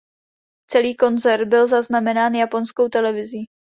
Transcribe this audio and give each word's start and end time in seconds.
Celý 0.69 0.95
koncert 0.95 1.45
byl 1.45 1.67
zaznamenán 1.67 2.33
japonskou 2.35 2.89
televizí. 2.89 3.45